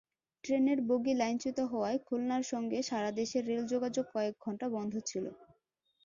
[0.43, 5.25] ট্রেনের বগি লাইনচ্যুত হওয়ায় খুলনার সঙ্গে সারা দেশের রেলযোগাযোগ কয়েক ঘণ্টা বন্ধ ছিল।